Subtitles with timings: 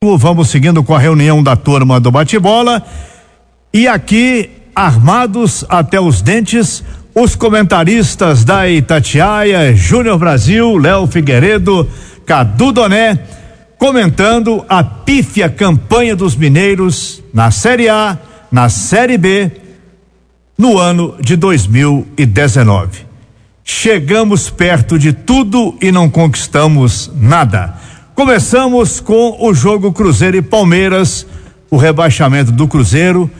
[0.00, 2.86] Vamos seguindo com a reunião da turma do bate-bola.
[3.74, 11.90] E aqui, armados até os dentes, os comentaristas da Itatiaia, Júnior Brasil, Léo Figueiredo,
[12.24, 13.18] Cadu Doné,
[13.76, 18.16] comentando a pífia campanha dos mineiros na Série A,
[18.52, 19.50] na Série B,
[20.56, 23.04] no ano de 2019.
[23.64, 27.87] Chegamos perto de tudo e não conquistamos nada.
[28.18, 31.24] Começamos com o jogo Cruzeiro e Palmeiras,
[31.70, 33.30] o rebaixamento do Cruzeiro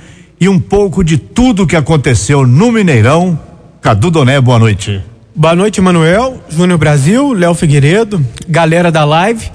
[0.41, 3.37] e um pouco de tudo que aconteceu no Mineirão.
[3.81, 5.03] Cadu Doné, boa noite.
[5.35, 9.51] Boa noite, Manuel, Júnior Brasil, Léo Figueiredo, galera da live.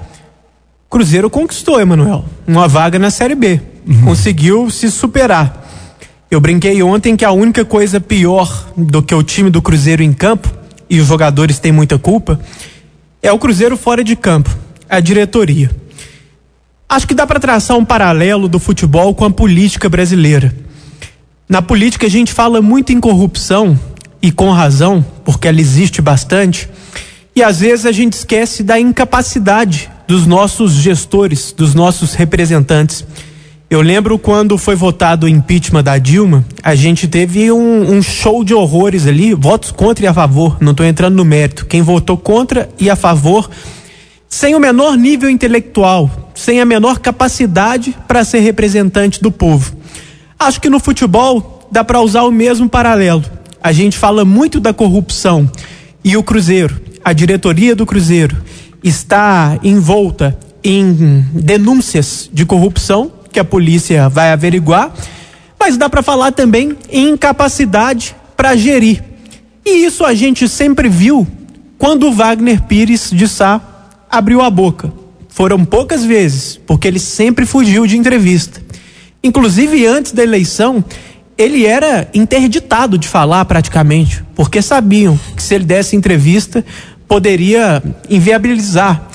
[0.90, 3.62] Cruzeiro conquistou, Emanuel, uma vaga na Série B.
[3.88, 4.02] Uhum.
[4.02, 5.66] Conseguiu se superar.
[6.30, 10.12] Eu brinquei ontem que a única coisa pior do que o time do Cruzeiro em
[10.12, 10.52] campo,
[10.90, 12.38] e os jogadores têm muita culpa,
[13.22, 15.70] é o Cruzeiro fora de campo a diretoria.
[16.88, 20.54] Acho que dá para traçar um paralelo do futebol com a política brasileira.
[21.48, 23.78] Na política a gente fala muito em corrupção
[24.22, 26.68] e com razão, porque ela existe bastante,
[27.36, 33.04] e às vezes a gente esquece da incapacidade dos nossos gestores, dos nossos representantes.
[33.68, 38.44] Eu lembro quando foi votado o impeachment da Dilma, a gente teve um, um show
[38.44, 41.66] de horrores ali, votos contra e a favor, não estou entrando no mérito.
[41.66, 43.50] Quem votou contra e a favor
[44.34, 49.76] sem o menor nível intelectual, sem a menor capacidade para ser representante do povo.
[50.36, 53.24] Acho que no futebol dá para usar o mesmo paralelo.
[53.62, 55.48] A gente fala muito da corrupção
[56.02, 58.36] e o Cruzeiro, a diretoria do Cruzeiro,
[58.82, 64.92] está envolta em denúncias de corrupção que a polícia vai averiguar,
[65.60, 69.00] mas dá para falar também em incapacidade para gerir.
[69.64, 71.24] E isso a gente sempre viu
[71.78, 73.70] quando o Wagner Pires de Sá
[74.16, 74.92] abriu a boca.
[75.28, 78.62] Foram poucas vezes, porque ele sempre fugiu de entrevista.
[79.22, 80.84] Inclusive, antes da eleição,
[81.36, 86.64] ele era interditado de falar praticamente, porque sabiam que se ele desse entrevista,
[87.08, 89.08] poderia inviabilizar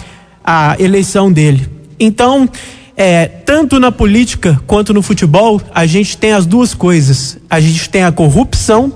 [0.43, 1.69] a eleição dele.
[1.97, 2.49] Então,
[2.97, 7.37] é, tanto na política quanto no futebol, a gente tem as duas coisas.
[7.49, 8.91] A gente tem a corrupção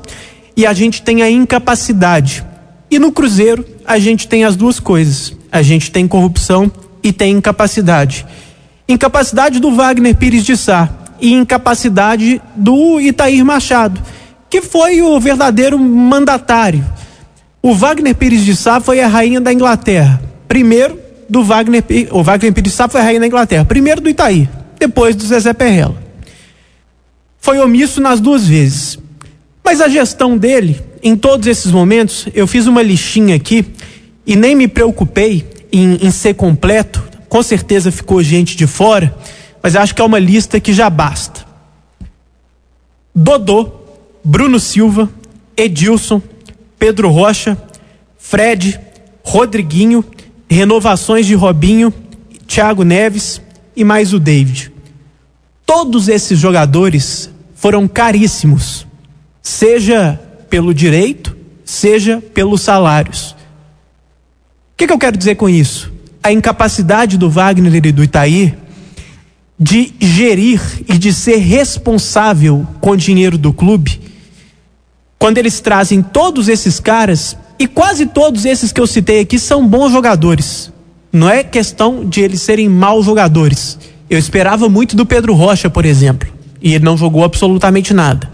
[0.57, 2.43] e a gente tem a incapacidade.
[2.91, 6.71] E no Cruzeiro, a gente tem as duas coisas a gente tem corrupção
[7.03, 8.25] e tem incapacidade.
[8.89, 10.89] Incapacidade do Wagner Pires de Sá
[11.21, 14.01] e incapacidade do Itair Machado,
[14.49, 16.83] que foi o verdadeiro mandatário.
[17.61, 20.19] O Wagner Pires de Sá foi a rainha da Inglaterra.
[20.47, 20.99] Primeiro
[21.29, 23.63] do Wagner, o Wagner Pires de Sá foi a rainha da Inglaterra.
[23.63, 24.49] Primeiro do Itair,
[24.79, 26.01] depois do Zezé Perrella.
[27.39, 28.97] Foi omisso nas duas vezes.
[29.63, 33.63] Mas a gestão dele, em todos esses momentos, eu fiz uma listinha aqui
[34.25, 37.03] e nem me preocupei em, em ser completo.
[37.27, 39.15] Com certeza ficou gente de fora,
[39.61, 41.45] mas acho que é uma lista que já basta.
[43.13, 43.71] Dodô,
[44.23, 45.09] Bruno Silva,
[45.55, 46.21] Edilson,
[46.79, 47.57] Pedro Rocha,
[48.17, 48.79] Fred,
[49.23, 50.03] Rodriguinho,
[50.49, 51.93] renovações de Robinho,
[52.47, 53.41] Thiago Neves
[53.75, 54.71] e mais o David.
[55.65, 58.85] Todos esses jogadores foram caríssimos,
[59.41, 60.19] seja
[60.49, 63.35] pelo direito, seja pelos salários.
[64.83, 65.93] Que, que eu quero dizer com isso?
[66.21, 68.53] A incapacidade do Wagner e do Itaí
[69.57, 74.01] de gerir e de ser responsável com o dinheiro do clube,
[75.17, 79.65] quando eles trazem todos esses caras, e quase todos esses que eu citei aqui são
[79.65, 80.69] bons jogadores.
[81.13, 83.79] Não é questão de eles serem maus jogadores.
[84.09, 86.27] Eu esperava muito do Pedro Rocha, por exemplo,
[86.61, 88.29] e ele não jogou absolutamente nada.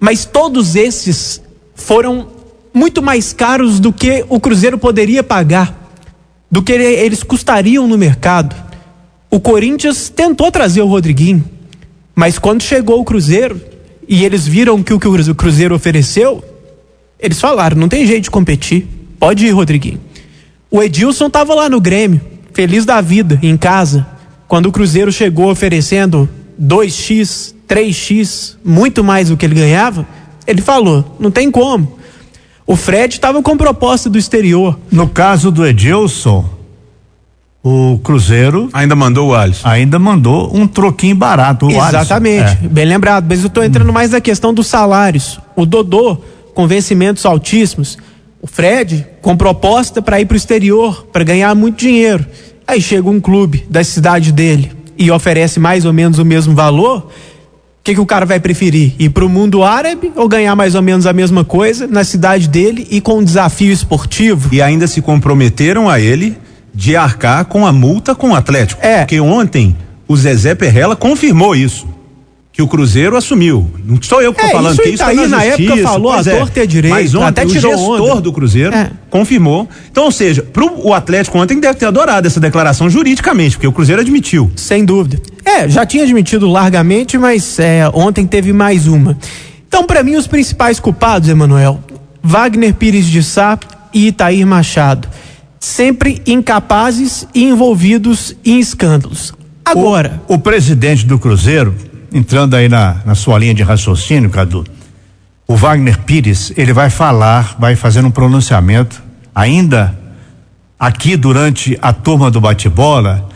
[0.00, 1.42] Mas todos esses
[1.74, 2.37] foram
[2.72, 5.90] muito mais caros do que o Cruzeiro poderia pagar,
[6.50, 8.54] do que eles custariam no mercado.
[9.30, 11.44] O Corinthians tentou trazer o Rodriguinho,
[12.14, 13.60] mas quando chegou o Cruzeiro
[14.08, 16.42] e eles viram que o que o Cruzeiro ofereceu,
[17.20, 18.86] eles falaram: não tem jeito de competir,
[19.18, 20.00] pode ir, Rodriguinho.
[20.70, 22.20] O Edilson estava lá no Grêmio,
[22.52, 24.06] feliz da vida, em casa,
[24.46, 26.28] quando o Cruzeiro chegou oferecendo
[26.60, 30.06] 2x, 3x, muito mais do que ele ganhava.
[30.46, 31.97] Ele falou: não tem como.
[32.68, 34.78] O Fred estava com proposta do exterior.
[34.92, 36.44] No caso do Edilson,
[37.64, 38.68] o Cruzeiro.
[38.74, 39.66] Ainda mandou o Alisson.
[39.66, 41.64] Ainda mandou um troquinho barato.
[41.64, 42.66] O Exatamente, Alisson.
[42.66, 42.68] É.
[42.68, 43.24] bem lembrado.
[43.26, 45.40] Mas eu estou entrando mais na questão dos salários.
[45.56, 46.18] O Dodô,
[46.54, 47.96] com vencimentos altíssimos.
[48.42, 52.26] O Fred, com proposta para ir para o exterior, para ganhar muito dinheiro.
[52.66, 57.10] Aí chega um clube da cidade dele e oferece mais ou menos o mesmo valor
[57.84, 58.92] que, que o cara vai preferir?
[58.98, 62.46] Ir para o mundo árabe ou ganhar mais ou menos a mesma coisa na cidade
[62.48, 64.48] dele e com um desafio esportivo?
[64.52, 66.36] E ainda se comprometeram a ele
[66.74, 68.80] de arcar com a multa com o Atlético.
[68.84, 68.98] É.
[68.98, 69.74] Porque ontem
[70.06, 71.86] o Zezé Perrella confirmou isso.
[72.52, 73.70] Que o Cruzeiro assumiu.
[73.84, 75.72] Não sou eu que estou É, falando isso que o isso tá na na justiça,
[75.72, 76.60] época, falou, a é.
[76.62, 78.20] é direito, Mas ontem até o gestor onda.
[78.20, 78.90] do Cruzeiro É.
[79.08, 79.68] confirmou.
[79.92, 83.72] Então, ou seja, pro o Atlético ontem deve ter adorado essa declaração juridicamente, porque o
[83.72, 84.50] Cruzeiro admitiu.
[84.56, 85.20] Sem dúvida.
[85.48, 89.16] É, já tinha admitido largamente, mas é, ontem teve mais uma.
[89.66, 91.80] Então, para mim, os principais culpados, Emanuel,
[92.22, 93.58] Wagner Pires de Sá
[93.94, 95.08] e Itair Machado.
[95.58, 99.32] Sempre incapazes e envolvidos em escândalos.
[99.64, 101.74] Agora, O, o presidente do Cruzeiro,
[102.12, 104.64] entrando aí na, na sua linha de raciocínio, Cadu,
[105.46, 109.02] o Wagner Pires, ele vai falar, vai fazer um pronunciamento,
[109.34, 109.98] ainda
[110.78, 113.27] aqui durante a turma do bate-bola,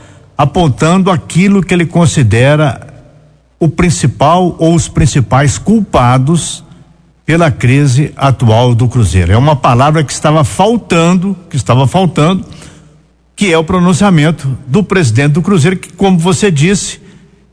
[0.42, 2.88] apontando aquilo que ele considera
[3.60, 6.64] o principal ou os principais culpados
[7.24, 9.30] pela crise atual do Cruzeiro.
[9.30, 12.44] É uma palavra que estava faltando, que estava faltando,
[13.36, 17.00] que é o pronunciamento do presidente do Cruzeiro, que, como você disse,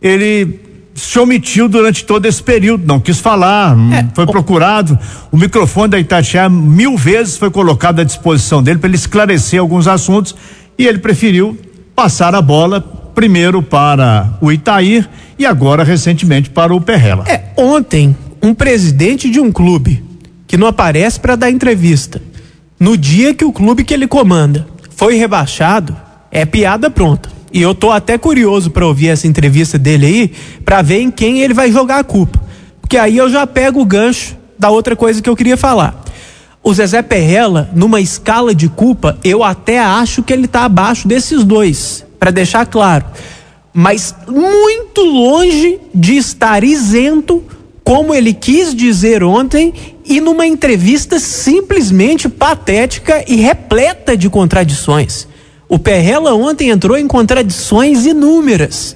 [0.02, 0.60] ele
[0.96, 4.98] se omitiu durante todo esse período, não quis falar, É, foi procurado.
[5.32, 9.88] O microfone da Itatiaia mil vezes foi colocado à disposição dele para ele esclarecer alguns
[9.88, 10.36] assuntos
[10.76, 11.56] e ele preferiu
[12.00, 12.80] passar a bola
[13.14, 15.06] primeiro para o Itair
[15.38, 17.26] e agora recentemente para o Perrela.
[17.28, 20.02] é, ontem, um presidente de um clube
[20.48, 22.22] que não aparece para dar entrevista,
[22.80, 24.66] no dia que o clube que ele comanda
[24.96, 25.94] foi rebaixado,
[26.32, 27.30] é piada pronta.
[27.52, 30.32] E eu tô até curioso para ouvir essa entrevista dele aí,
[30.64, 32.40] para ver em quem ele vai jogar a culpa.
[32.80, 36.02] Porque aí eu já pego o gancho da outra coisa que eu queria falar.
[36.62, 41.44] O Zezé Perrella, numa escala de culpa, eu até acho que ele tá abaixo desses
[41.44, 43.06] dois, para deixar claro.
[43.74, 47.44] Mas muito longe de estar isento,
[47.84, 49.74] como ele quis dizer ontem,
[50.06, 55.28] e numa entrevista simplesmente patética e repleta de contradições.
[55.68, 58.96] O Perrella ontem entrou em contradições inúmeras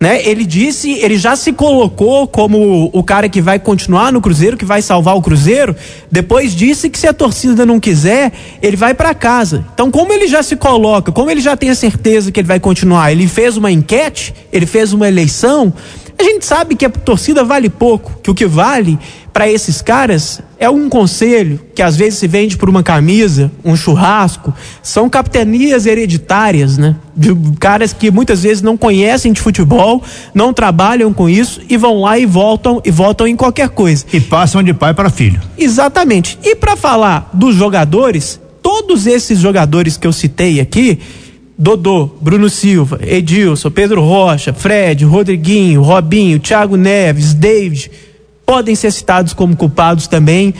[0.00, 0.24] né?
[0.24, 4.64] Ele disse, ele já se colocou como o cara que vai continuar no Cruzeiro, que
[4.64, 5.74] vai salvar o Cruzeiro.
[6.10, 9.66] Depois disse que se a torcida não quiser, ele vai para casa.
[9.74, 12.60] Então, como ele já se coloca, como ele já tem a certeza que ele vai
[12.60, 15.72] continuar, ele fez uma enquete, ele fez uma eleição.
[16.18, 18.98] A gente sabe que a torcida vale pouco, que o que vale
[19.32, 23.76] para esses caras é um conselho que às vezes se vende por uma camisa, um
[23.76, 24.52] churrasco.
[24.82, 26.96] São capitanias hereditárias, né?
[27.14, 30.02] De caras que muitas vezes não conhecem de futebol,
[30.34, 34.04] não trabalham com isso e vão lá e voltam e voltam em qualquer coisa.
[34.12, 35.40] E passam de pai para filho.
[35.56, 36.36] Exatamente.
[36.42, 40.98] E para falar dos jogadores, todos esses jogadores que eu citei aqui,
[41.60, 47.90] Dodô, Bruno Silva, Edilson, Pedro Rocha, Fred, Rodriguinho, Robinho, Thiago Neves, David,
[48.46, 50.54] podem ser citados como culpados também.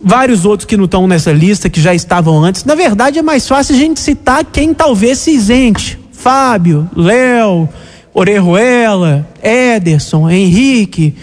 [0.00, 2.64] Vários outros que não estão nessa lista, que já estavam antes.
[2.64, 5.96] Na verdade, é mais fácil a gente citar quem talvez se isente.
[6.10, 7.68] Fábio, Léo,
[8.12, 11.14] Orejuela, Ederson, Henrique.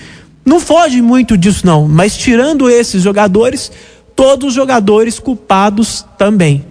[0.45, 1.89] Não foge muito disso, não.
[1.89, 3.69] Mas tirando esses jogadores,
[4.15, 6.68] todos os jogadores culpados também.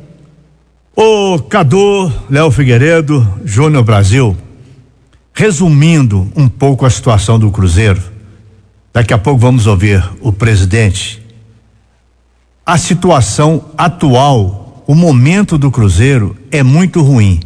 [1.00, 4.36] Ô Cadu, Léo Figueiredo, Júnior Brasil,
[5.32, 8.02] resumindo um pouco a situação do Cruzeiro,
[8.92, 11.22] daqui a pouco vamos ouvir o presidente.
[12.66, 17.38] A situação atual, o momento do Cruzeiro é muito ruim.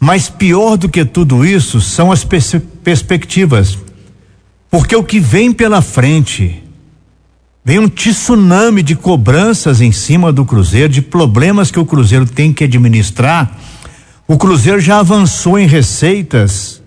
[0.00, 3.76] Mas pior do que tudo isso são as pers perspectivas.
[4.70, 6.62] Porque o que vem pela frente
[7.64, 12.52] vem um tsunami de cobranças em cima do Cruzeiro, de problemas que o Cruzeiro tem
[12.52, 13.58] que administrar.
[14.26, 16.82] O Cruzeiro já avançou em receitas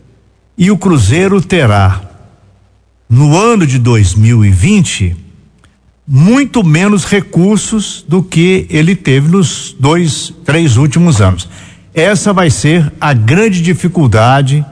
[0.57, 2.01] e o Cruzeiro terá,
[3.09, 5.15] no ano de 2020,
[6.07, 11.47] muito menos recursos do que ele teve nos dois, três últimos anos.
[11.93, 14.65] Essa vai ser a grande dificuldade.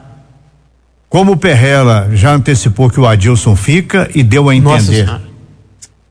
[1.07, 5.30] Como o Perrella já antecipou que o Adilson fica e deu a entender.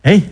[0.05, 0.25] Hein?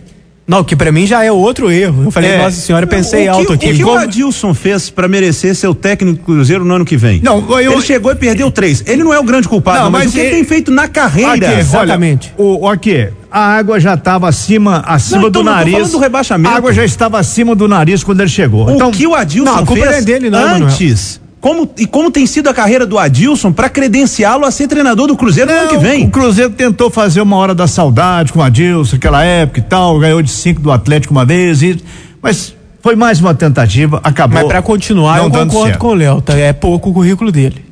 [0.47, 2.05] Não, que pra mim já é outro erro.
[2.05, 2.37] Eu falei, É.
[2.39, 3.67] nossa senhora, eu pensei que, alto aqui.
[3.69, 6.83] O que Como- o Adilson fez para merecer ser o técnico do Cruzeiro no ano
[6.83, 7.21] que vem?
[7.23, 8.83] Não, eu- ele chegou e perdeu três.
[8.87, 10.87] Ele não é o grande culpado, Não, mas, mas o que ele tem feito na
[10.87, 11.33] carreira.
[11.51, 12.33] Aqui, exatamente.
[12.35, 15.91] Olha, o, aqui, a água já estava acima, acima Não, do então, tô nariz.
[15.91, 16.49] do rebaixamento.
[16.49, 18.65] A água já estava acima do nariz quando ele chegou.
[18.67, 21.21] O então, que o Adilson não, a culpa fez não é dele, não, antes.
[21.41, 25.15] Como, e como tem sido a carreira do Adilson para credenciá-lo a ser treinador do
[25.15, 26.09] Cruzeiro no ano que o vem?
[26.09, 30.21] Cruzeiro tentou fazer uma hora da saudade com o Adilson, aquela época e tal, ganhou
[30.21, 31.81] de cinco do Atlético uma vez, e,
[32.21, 34.39] mas foi mais uma tentativa, acabou.
[34.41, 35.79] Mas pra continuar, não eu dando concordo certo.
[35.79, 36.21] com o Léo.
[36.21, 36.33] Tá?
[36.37, 37.63] É pouco o currículo dele.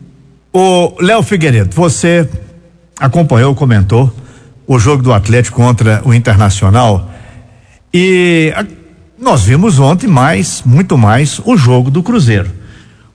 [0.54, 2.28] O Léo Figueiredo, você
[2.98, 4.10] acompanhou, comentou
[4.66, 7.10] o jogo do Atlético contra o Internacional
[7.94, 8.66] e a-
[9.20, 12.50] nós vimos ontem mais, muito mais, o jogo do Cruzeiro.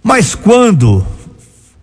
[0.03, 1.07] Mas quando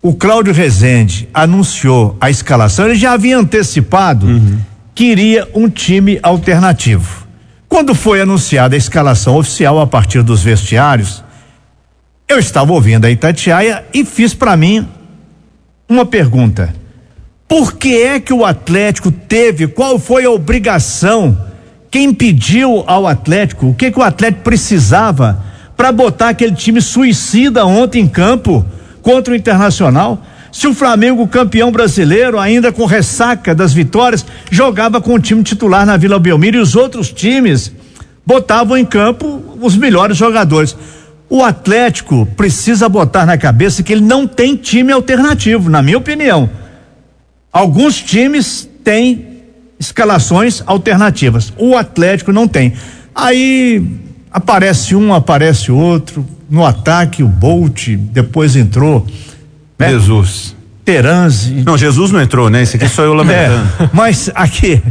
[0.02, 4.58] o Cláudio Rezende anunciou a escalação, ele já havia antecipado uhum.
[4.94, 7.26] que iria um time alternativo.
[7.68, 11.22] Quando foi anunciada a escalação oficial a partir dos vestiários,
[12.28, 14.86] eu estava ouvindo a Itatiaia e fiz para mim
[15.88, 16.74] uma pergunta.
[17.48, 21.36] Por que é que o Atlético teve, qual foi a obrigação,
[21.90, 25.49] quem pediu ao Atlético, o que que o Atlético precisava
[25.80, 28.62] para botar aquele time suicida ontem em campo
[29.00, 30.22] contra o Internacional?
[30.52, 35.86] Se o Flamengo, campeão brasileiro, ainda com ressaca das vitórias, jogava com o time titular
[35.86, 37.72] na Vila Belmiro e os outros times
[38.26, 40.76] botavam em campo os melhores jogadores.
[41.30, 46.50] O Atlético precisa botar na cabeça que ele não tem time alternativo, na minha opinião.
[47.50, 49.44] Alguns times têm
[49.78, 51.50] escalações alternativas.
[51.56, 52.74] O Atlético não tem.
[53.14, 56.26] Aí aparece um, aparece outro.
[56.48, 59.06] No ataque, o Bolt, depois entrou.
[59.78, 59.90] Né?
[59.90, 60.56] Jesus.
[60.84, 61.62] Teranzi.
[61.64, 62.62] Não, Jesus não entrou, né?
[62.62, 63.68] Esse aqui sou eu lamentando.
[63.78, 64.82] É, mas aqui,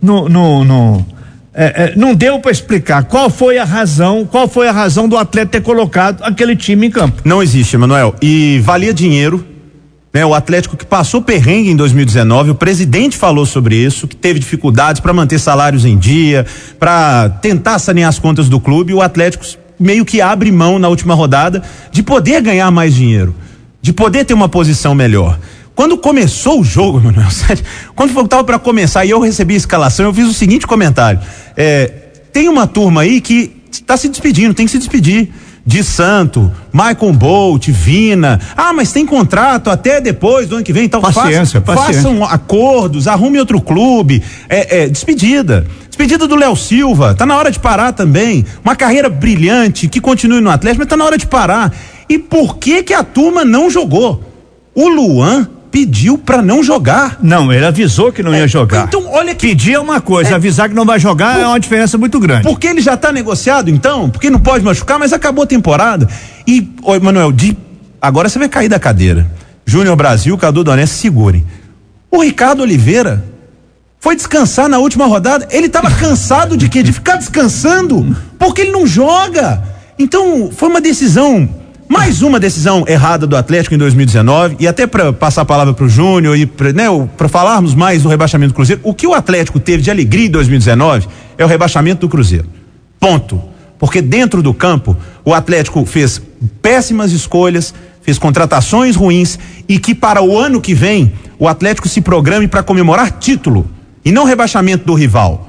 [0.00, 1.06] no, no, no
[1.52, 5.16] é, é, não deu para explicar qual foi a razão, qual foi a razão do
[5.16, 7.20] atleta ter colocado aquele time em campo.
[7.24, 8.14] Não existe, Manuel.
[8.22, 9.44] E valia dinheiro
[10.12, 14.38] né, o Atlético que passou perrengue em 2019, o presidente falou sobre isso, que teve
[14.38, 16.46] dificuldades para manter salários em dia,
[16.78, 18.94] para tentar sanear as contas do clube.
[18.94, 19.44] O Atlético
[19.78, 21.62] meio que abre mão na última rodada
[21.92, 23.34] de poder ganhar mais dinheiro,
[23.82, 25.38] de poder ter uma posição melhor.
[25.74, 27.28] Quando começou o jogo, Manuel,
[27.94, 31.20] quando faltava para começar e eu recebi a escalação, eu fiz o seguinte comentário:
[31.56, 31.86] é,
[32.32, 35.28] tem uma turma aí que está se despedindo, tem que se despedir
[35.68, 38.40] de Santo, Michael Bolt, Vina.
[38.56, 40.86] Ah, mas tem contrato até depois do ano que vem.
[40.86, 42.10] Então paciência, façam, paciência.
[42.10, 44.22] façam acordos, arrume outro clube.
[44.48, 45.66] É, é, despedida.
[45.86, 47.14] Despedida do Léo Silva.
[47.14, 48.46] Tá na hora de parar também.
[48.64, 51.70] Uma carreira brilhante que continue no Atlético, mas tá na hora de parar.
[52.08, 54.24] E por que que a turma não jogou?
[54.74, 57.18] O Luan pediu para não jogar.
[57.22, 58.86] Não, ele avisou que não é, ia jogar.
[58.86, 59.48] Então, olha que.
[59.48, 62.18] Pedir é uma coisa, é, avisar que não vai jogar por, é uma diferença muito
[62.20, 62.42] grande.
[62.42, 64.10] Porque ele já tá negociado, então?
[64.10, 66.08] Porque não pode machucar, mas acabou a temporada.
[66.46, 67.56] E, oi, Manuel, de,
[68.00, 69.30] agora você vai cair da cadeira.
[69.64, 71.44] Júnior Brasil, Cadu Donés, segurem.
[72.10, 73.24] O Ricardo Oliveira
[74.00, 75.46] foi descansar na última rodada.
[75.50, 76.82] Ele estava cansado de quê?
[76.82, 79.62] De ficar descansando, porque ele não joga.
[79.98, 81.48] Então, foi uma decisão
[81.88, 85.86] mais uma decisão errada do Atlético em 2019 e até para passar a palavra para
[85.86, 86.84] o Júnior e para né,
[87.28, 91.08] falarmos mais do rebaixamento do Cruzeiro, o que o Atlético teve de alegria em 2019
[91.38, 92.46] é o rebaixamento do Cruzeiro.
[93.00, 93.42] Ponto.
[93.78, 96.20] Porque dentro do campo o Atlético fez
[96.60, 102.00] péssimas escolhas, fez contratações ruins e que para o ano que vem o Atlético se
[102.00, 103.66] programe para comemorar título
[104.04, 105.47] e não rebaixamento do rival.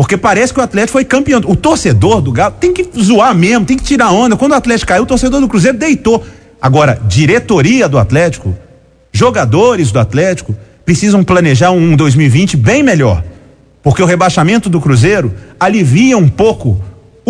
[0.00, 1.42] Porque parece que o Atlético foi campeão.
[1.44, 4.34] O torcedor do Galo tem que zoar mesmo, tem que tirar onda.
[4.34, 6.24] Quando o Atlético caiu, o torcedor do Cruzeiro deitou.
[6.58, 8.56] Agora, diretoria do Atlético,
[9.12, 13.22] jogadores do Atlético, precisam planejar um 2020 bem melhor.
[13.82, 16.82] Porque o rebaixamento do Cruzeiro alivia um pouco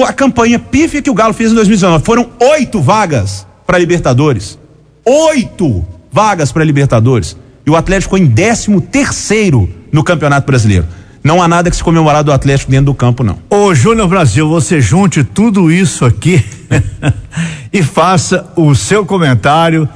[0.06, 2.04] a campanha pífia que o Galo fez em 2019.
[2.04, 4.56] Foram oito vagas para Libertadores.
[5.04, 7.36] Oito vagas para Libertadores.
[7.66, 10.99] E o Atlético ficou em décimo terceiro no Campeonato Brasileiro.
[11.22, 13.38] Não há nada que se comemorar do Atlético dentro do campo, não.
[13.50, 16.42] Ô, Júnior Brasil, você junte tudo isso aqui
[17.72, 19.88] e faça o seu comentário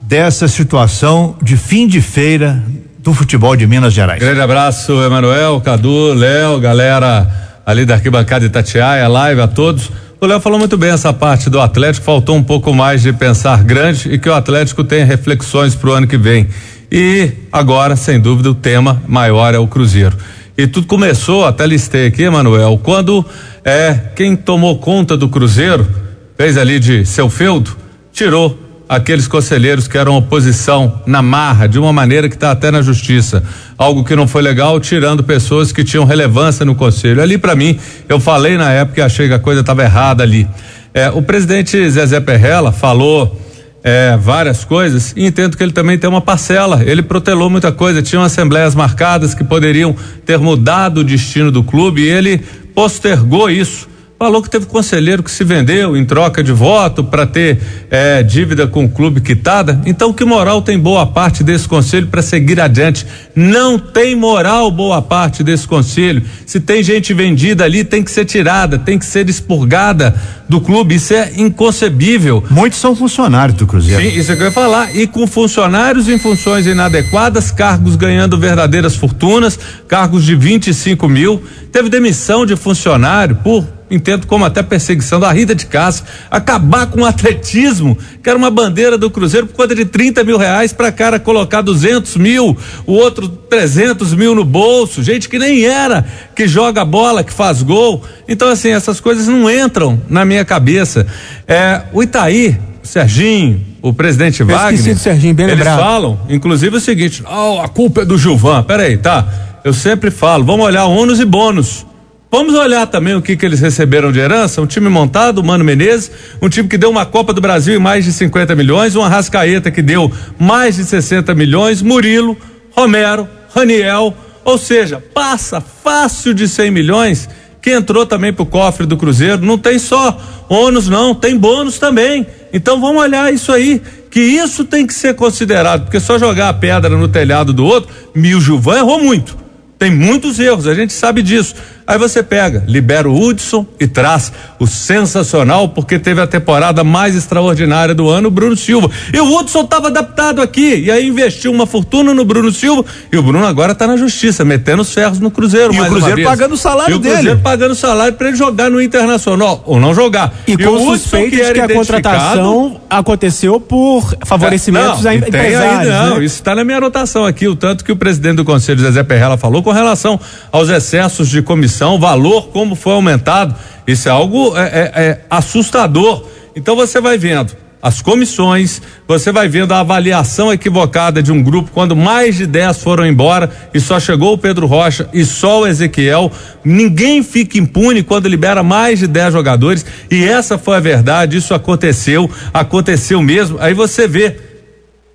[0.00, 2.62] dessa situação de fim de feira
[2.98, 4.18] do futebol de Minas Gerais.
[4.18, 7.30] Grande abraço, Emanuel, Cadu, Léo, galera
[7.64, 9.90] ali da arquibancada Itatiaia, live a todos.
[10.20, 13.62] O Léo falou muito bem essa parte do Atlético, faltou um pouco mais de pensar
[13.62, 16.48] grande e que o Atlético tem reflexões para o ano que vem.
[16.90, 20.16] E agora, sem dúvida, o tema maior é o Cruzeiro.
[20.60, 23.24] E tudo começou, até listei aqui, Manuel, quando
[23.64, 25.88] é quem tomou conta do Cruzeiro,
[26.36, 27.74] fez ali de seu feudo,
[28.12, 32.82] tirou aqueles conselheiros que eram oposição na marra, de uma maneira que está até na
[32.82, 33.42] justiça.
[33.78, 37.22] Algo que não foi legal, tirando pessoas que tinham relevância no conselho.
[37.22, 40.46] Ali, para mim, eu falei na época e achei que a coisa estava errada ali.
[40.92, 43.40] É, o presidente Zezé Perrella falou
[43.82, 45.12] é, várias coisas.
[45.16, 46.82] E entendo que ele também tem uma parcela.
[46.84, 49.94] Ele protelou muita coisa, tinham assembleias marcadas que poderiam
[50.24, 52.02] ter mudado o destino do clube.
[52.02, 52.38] E ele
[52.74, 53.89] postergou isso
[54.20, 57.58] falou que teve conselheiro que se vendeu em troca de voto para ter
[57.90, 59.80] é, dívida com o clube quitada.
[59.86, 63.06] Então, que moral tem boa parte desse conselho para seguir adiante?
[63.34, 66.22] Não tem moral boa parte desse conselho.
[66.44, 70.14] Se tem gente vendida ali, tem que ser tirada, tem que ser expurgada
[70.46, 70.96] do clube.
[70.96, 72.44] Isso é inconcebível.
[72.50, 74.02] Muitos são funcionários do Cruzeiro.
[74.02, 74.94] Sim, isso é que eu ia falar.
[74.94, 79.58] E com funcionários em funções inadequadas, cargos ganhando verdadeiras fortunas,
[79.88, 81.42] cargos de 25 mil.
[81.72, 87.00] Teve demissão de funcionário por entendo como até perseguição da Rita de Cássia, acabar com
[87.02, 90.92] o atletismo, que era uma bandeira do Cruzeiro por conta de 30 mil reais para
[90.92, 92.56] cara colocar 200 mil,
[92.86, 97.62] o outro 300 mil no bolso, gente que nem era, que joga bola, que faz
[97.62, 98.04] gol.
[98.28, 101.06] Então, assim, essas coisas não entram na minha cabeça.
[101.48, 104.96] É, o Itaí, o Serginho, o presidente Eu Wagner.
[104.96, 105.80] Serginho, bem eles lembrado.
[105.80, 108.62] falam, inclusive, o seguinte: oh, a culpa é do Gilvan.
[108.62, 109.26] Peraí, tá?
[109.64, 111.84] Eu sempre falo, vamos olhar ônus e bônus.
[112.32, 114.62] Vamos olhar também o que, que eles receberam de herança.
[114.62, 118.04] Um time montado, Mano Menezes, um time que deu uma Copa do Brasil em mais
[118.04, 122.36] de 50 milhões, um Arrascaeta que deu mais de 60 milhões, Murilo,
[122.70, 127.28] Romero, Raniel, ou seja, passa fácil de 100 milhões
[127.60, 129.44] que entrou também pro cofre do Cruzeiro.
[129.44, 130.16] Não tem só
[130.48, 132.24] ônus, não, tem bônus também.
[132.52, 136.54] Então vamos olhar isso aí, que isso tem que ser considerado, porque só jogar a
[136.54, 139.36] pedra no telhado do outro, Mil Gilvan errou muito.
[139.80, 141.54] Tem muitos erros, a gente sabe disso.
[141.90, 147.16] Aí você pega, libera o Hudson e traz o sensacional, porque teve a temporada mais
[147.16, 148.88] extraordinária do ano, o Bruno Silva.
[149.12, 153.16] E o Hudson estava adaptado aqui, e aí investiu uma fortuna no Bruno Silva, e
[153.16, 155.74] o Bruno agora está na justiça, metendo os ferros no Cruzeiro.
[155.74, 156.28] E o Cruzeiro vez.
[156.28, 157.14] pagando o salário e o dele.
[157.14, 160.32] Cruzeiro pagando o salário para ele jogar no Internacional, ou não jogar.
[160.46, 165.14] E com o Hudson, suspeita de era que a contratação aconteceu por favorecimentos não, a
[165.14, 165.92] e empresários.
[165.92, 166.24] aí, não, né?
[166.24, 169.36] isso está na minha anotação aqui, o tanto que o presidente do conselho, Zezé Perrella,
[169.36, 170.20] falou com relação
[170.52, 173.54] aos excessos de comissão, valor, como foi aumentado.
[173.86, 176.24] Isso é algo é, é, é assustador.
[176.54, 181.70] Então você vai vendo as comissões, você vai vendo a avaliação equivocada de um grupo
[181.72, 185.66] quando mais de 10 foram embora e só chegou o Pedro Rocha e só o
[185.66, 186.30] Ezequiel.
[186.62, 191.54] Ninguém fica impune quando libera mais de 10 jogadores e essa foi a verdade, isso
[191.54, 193.56] aconteceu, aconteceu mesmo.
[193.60, 194.36] Aí você vê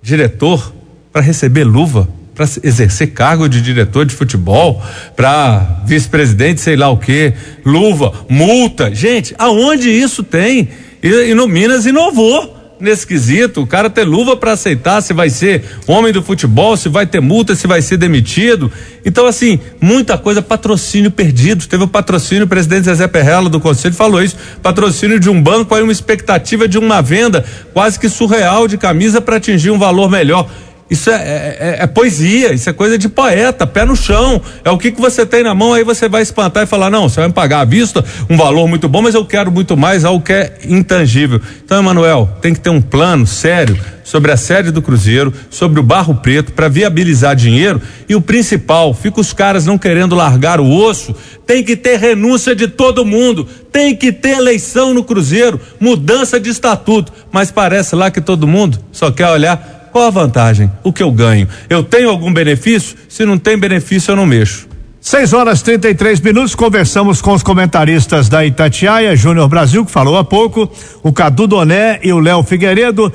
[0.02, 0.72] diretor
[1.12, 4.82] para receber luva, para exercer cargo de diretor de futebol,
[5.16, 7.32] para vice-presidente, sei lá o que,
[7.64, 8.94] luva, multa.
[8.94, 10.68] Gente, aonde isso tem?
[11.02, 15.30] E, e no Minas inovou nesse quesito, o cara ter luva para aceitar se vai
[15.30, 18.70] ser homem do futebol, se vai ter multa, se vai ser demitido.
[19.04, 21.66] Então, assim, muita coisa, patrocínio perdido.
[21.66, 25.74] Teve o patrocínio, o presidente Zezé Perrella do conselho falou isso, patrocínio de um banco,
[25.74, 30.10] aí uma expectativa de uma venda quase que surreal de camisa para atingir um valor
[30.10, 30.48] melhor.
[30.88, 34.40] Isso é, é- é- é poesia, isso é coisa de poeta, pé no chão.
[34.64, 37.08] É o que, que você tem na mão, aí você vai espantar e falar: não,
[37.08, 40.04] você vai me pagar à vista, um valor muito bom, mas eu quero muito mais,
[40.04, 41.40] algo que é intangível.
[41.64, 45.82] Então, Emanuel, tem que ter um plano sério sobre a sede do Cruzeiro, sobre o
[45.82, 47.82] Barro Preto, para viabilizar dinheiro.
[48.08, 51.12] E o principal, fica os caras não querendo largar o osso,
[51.44, 56.48] tem que ter renúncia de todo mundo, tem que ter eleição no Cruzeiro, mudança de
[56.50, 57.12] estatuto.
[57.32, 60.70] Mas parece lá que todo mundo só quer olhar qual a vantagem?
[60.84, 61.48] O que eu ganho?
[61.70, 62.98] Eu tenho algum benefício?
[63.08, 64.68] Se não tem benefício, eu não mexo.
[65.00, 70.24] 6 horas 33 minutos, conversamos com os comentaristas da Itatiaia, Júnior Brasil, que falou há
[70.24, 70.70] pouco,
[71.02, 73.10] o Cadu Doné e o Léo Figueiredo.